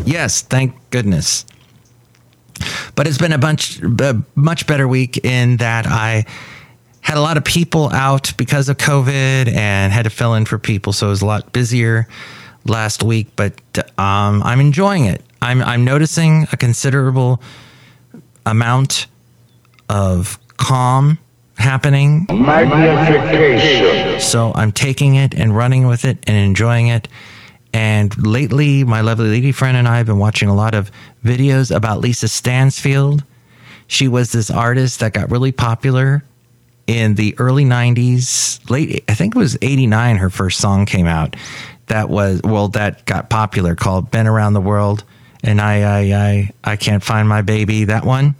Yes, 0.05 0.41
thank 0.41 0.73
goodness. 0.89 1.45
But 2.95 3.07
it's 3.07 3.17
been 3.17 3.33
a 3.33 3.37
bunch, 3.37 3.81
a 3.81 4.23
much 4.35 4.65
better 4.67 4.87
week 4.87 5.23
in 5.25 5.57
that 5.57 5.85
I 5.85 6.25
had 7.05 7.17
a 7.17 7.21
lot 7.21 7.37
of 7.37 7.43
people 7.43 7.93
out 7.93 8.33
because 8.35 8.67
of 8.67 8.77
COVID 8.77 9.47
and 9.53 9.93
had 9.93 10.05
to 10.05 10.09
fill 10.09 10.33
in 10.33 10.43
for 10.43 10.57
people. 10.57 10.91
So 10.91 11.05
it 11.05 11.11
was 11.11 11.21
a 11.21 11.27
lot 11.27 11.53
busier 11.53 12.07
last 12.65 13.03
week, 13.03 13.27
but 13.35 13.53
um, 13.99 14.41
I'm 14.41 14.59
enjoying 14.59 15.05
it. 15.05 15.21
I'm, 15.39 15.61
I'm 15.61 15.85
noticing 15.85 16.47
a 16.51 16.57
considerable 16.57 17.43
amount 18.43 19.05
of 19.87 20.39
calm 20.57 21.19
happening. 21.59 22.25
Magnification. 22.27 24.19
So 24.19 24.51
I'm 24.55 24.71
taking 24.71 25.13
it 25.13 25.35
and 25.35 25.55
running 25.55 25.85
with 25.85 26.05
it 26.05 26.17
and 26.25 26.35
enjoying 26.35 26.87
it. 26.87 27.07
And 27.71 28.15
lately, 28.25 28.83
my 28.83 29.01
lovely 29.01 29.29
lady 29.29 29.51
friend 29.51 29.77
and 29.77 29.87
I 29.87 29.97
have 29.97 30.07
been 30.07 30.17
watching 30.17 30.49
a 30.49 30.55
lot 30.55 30.73
of 30.73 30.89
videos 31.23 31.69
about 31.69 31.99
Lisa 31.99 32.27
Stansfield. 32.27 33.23
She 33.85 34.07
was 34.07 34.31
this 34.31 34.49
artist 34.49 35.01
that 35.01 35.13
got 35.13 35.29
really 35.29 35.51
popular 35.51 36.23
in 36.87 37.15
the 37.15 37.35
early 37.39 37.65
90s, 37.65 38.69
late, 38.69 39.03
I 39.07 39.15
think 39.15 39.35
it 39.35 39.39
was 39.39 39.57
89, 39.61 40.17
her 40.17 40.29
first 40.29 40.59
song 40.59 40.85
came 40.85 41.07
out. 41.07 41.35
That 41.87 42.09
was, 42.09 42.41
well, 42.43 42.69
that 42.69 43.05
got 43.05 43.29
popular 43.29 43.75
called 43.75 44.11
Been 44.11 44.27
Around 44.27 44.53
the 44.53 44.61
World. 44.61 45.03
And 45.43 45.61
I, 45.61 45.81
I, 45.81 45.99
I, 46.13 46.51
I 46.63 46.75
can't 46.75 47.03
find 47.03 47.27
my 47.27 47.41
baby, 47.41 47.85
that 47.85 48.05
one. 48.05 48.35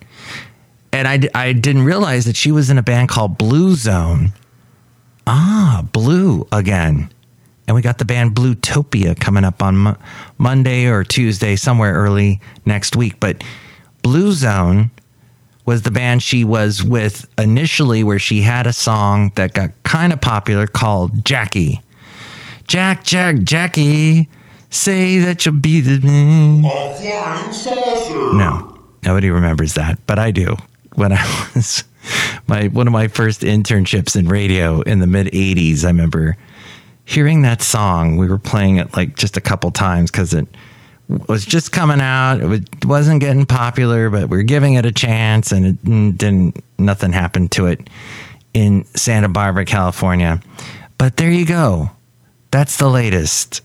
And 0.92 1.08
I, 1.08 1.20
I 1.36 1.54
didn't 1.54 1.84
realize 1.84 2.26
that 2.26 2.36
she 2.36 2.52
was 2.52 2.70
in 2.70 2.78
a 2.78 2.84
band 2.84 3.10
called 3.10 3.38
Blue 3.38 3.76
Zone. 3.76 4.32
Ah, 5.28 5.86
Blue 5.92 6.48
again. 6.52 7.12
And 7.68 7.76
we 7.76 7.82
got 7.82 7.98
the 7.98 8.06
band 8.06 8.36
Bluetopia 8.36 9.20
coming 9.20 9.44
up 9.44 9.62
on 9.62 9.78
Mo- 9.78 9.98
Monday 10.38 10.86
or 10.86 11.04
Tuesday, 11.04 11.56
somewhere 11.56 11.94
early 11.94 12.40
next 12.66 12.96
week. 12.96 13.20
But 13.20 13.44
Blue 14.04 14.32
Zone 14.32 14.92
was 15.66 15.82
the 15.82 15.92
band 15.92 16.22
she 16.22 16.44
was 16.44 16.84
with 16.84 17.28
initially, 17.38 18.04
where 18.04 18.20
she 18.20 18.42
had 18.42 18.68
a 18.68 18.74
song 18.74 19.32
that 19.36 19.54
got 19.54 19.72
kind 19.84 20.14
of 20.14 20.22
popular 20.22 20.68
called 20.68 21.26
Jackie. 21.26 21.82
Jack, 22.68 23.04
Jack, 23.04 23.40
Jackie, 23.40 24.30
say 24.70 25.20
that 25.20 25.46
you'll 25.46 25.60
be 25.60 25.82
the 25.82 26.06
man. 26.06 26.64
No, 28.38 28.80
nobody 29.04 29.30
remembers 29.30 29.74
that, 29.76 30.00
but 30.08 30.20
I 30.20 30.32
do. 30.32 30.56
When 30.96 31.12
I 31.12 31.50
was 31.56 31.84
my 32.48 32.68
one 32.68 32.88
of 32.88 32.94
my 32.94 33.08
first 33.08 33.42
internships 33.42 34.16
in 34.16 34.28
radio 34.28 34.82
in 34.82 35.00
the 35.00 35.08
mid 35.08 35.28
'80s, 35.28 35.84
I 35.84 35.88
remember 35.88 36.38
hearing 37.06 37.42
that 37.44 37.62
song. 37.62 38.18
We 38.18 38.28
were 38.28 38.40
playing 38.40 38.78
it 38.78 38.96
like 38.96 39.16
just 39.16 39.38
a 39.38 39.42
couple 39.42 39.72
times 39.72 40.12
because 40.12 40.34
it 40.34 40.48
was 41.08 41.46
just 41.46 41.72
coming 41.72 42.02
out. 42.02 42.42
It 42.42 42.86
wasn't 42.86 43.22
getting 43.22 43.46
popular, 43.46 44.10
but 44.10 44.30
we 44.30 44.38
are 44.40 44.44
giving 44.44 44.74
it 44.74 44.86
a 44.86 44.92
chance, 44.92 45.52
and 45.52 45.66
it 45.66 46.18
didn't. 46.18 46.64
Nothing 46.78 47.14
happened 47.14 47.52
to 47.54 47.68
it 47.68 47.90
in 48.54 48.86
Santa 48.96 49.30
Barbara, 49.30 49.66
California. 49.66 50.42
But 50.98 51.18
there 51.18 51.32
you 51.32 51.46
go. 51.46 51.92
That's 52.52 52.78
the 52.78 52.90
latest. 52.90 53.62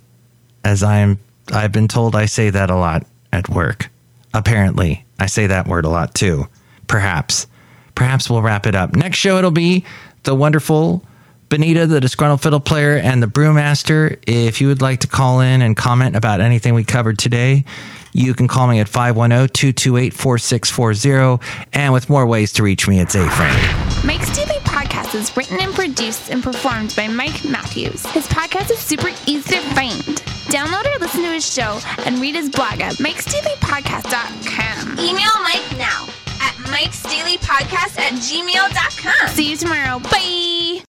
As 0.64 0.82
I 0.82 0.98
am, 0.98 1.18
I've 1.52 1.72
been 1.72 1.88
told 1.88 2.14
I 2.14 2.26
say 2.26 2.50
that 2.50 2.70
a 2.70 2.76
lot 2.76 3.06
at 3.32 3.48
work. 3.48 3.88
Apparently, 4.34 5.04
I 5.18 5.26
say 5.26 5.46
that 5.46 5.66
word 5.66 5.84
a 5.84 5.88
lot 5.88 6.14
too. 6.14 6.46
Perhaps, 6.86 7.46
perhaps 7.94 8.28
we'll 8.28 8.42
wrap 8.42 8.66
it 8.66 8.74
up. 8.74 8.94
Next 8.94 9.18
show, 9.18 9.38
it'll 9.38 9.50
be 9.50 9.84
the 10.24 10.34
wonderful 10.34 11.04
Benita, 11.50 11.86
the 11.86 12.00
disgruntled 12.00 12.40
fiddle 12.40 12.60
player, 12.60 12.96
and 12.96 13.22
the 13.22 13.26
brewmaster. 13.26 14.18
If 14.26 14.60
you 14.62 14.68
would 14.68 14.80
like 14.80 15.00
to 15.00 15.08
call 15.08 15.40
in 15.40 15.60
and 15.60 15.76
comment 15.76 16.16
about 16.16 16.40
anything 16.40 16.72
we 16.74 16.84
covered 16.84 17.18
today, 17.18 17.64
you 18.12 18.34
can 18.34 18.48
call 18.48 18.66
me 18.68 18.80
at 18.80 18.88
510 18.88 19.48
228 19.48 20.14
4640. 20.14 21.44
And 21.72 21.92
with 21.92 22.08
more 22.08 22.26
ways 22.26 22.52
to 22.54 22.62
reach 22.62 22.88
me, 22.88 23.00
it's 23.00 23.14
A 23.14 23.28
Frame. 23.28 24.06
Mike's 24.06 24.34
Daily 24.34 24.58
Podcast 24.60 25.14
is 25.14 25.36
written 25.36 25.60
and 25.60 25.74
produced 25.74 26.30
and 26.30 26.42
performed 26.42 26.94
by 26.96 27.06
Mike 27.08 27.44
Matthews. 27.44 28.06
His 28.06 28.26
podcast 28.28 28.70
is 28.70 28.78
super 28.78 29.08
easy 29.26 29.56
to 29.56 29.60
find. 29.74 30.00
Download 30.50 30.86
or 30.86 30.98
listen 31.00 31.20
to 31.22 31.32
his 31.32 31.46
show 31.52 31.78
and 32.06 32.18
read 32.20 32.34
his 32.34 32.48
blog 32.48 32.80
at 32.80 32.94
mikesdailypodcast.com. 32.94 34.98
Email 34.98 35.42
Mike 35.42 35.76
now 35.78 36.06
at 36.40 36.54
mikesdailypodcast 36.70 37.98
at 37.98 38.12
gmail.com. 38.14 39.28
See 39.28 39.50
you 39.50 39.56
tomorrow. 39.56 39.98
Bye. 40.00 40.82